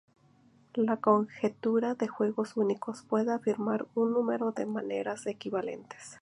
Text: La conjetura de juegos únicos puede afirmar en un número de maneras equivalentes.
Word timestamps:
La 0.73 0.97
conjetura 0.97 1.93
de 1.93 2.07
juegos 2.07 2.57
únicos 2.57 3.03
puede 3.03 3.31
afirmar 3.33 3.81
en 3.95 4.01
un 4.01 4.13
número 4.13 4.51
de 4.51 4.65
maneras 4.65 5.27
equivalentes. 5.27 6.19